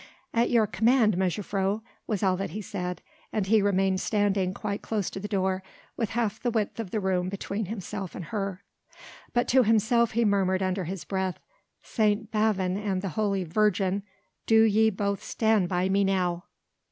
[0.33, 5.11] "At your command, mejuffrouw," was all that he said, and he remained standing quite close
[5.11, 5.61] to the door,
[5.95, 8.63] with half the width of the room between himself and her.
[9.31, 11.39] But to himself he murmured under his breath:
[11.83, 12.31] "St.
[12.31, 14.01] Bavon and the Holy Virgin,
[14.47, 16.45] do ye both stand by me now!"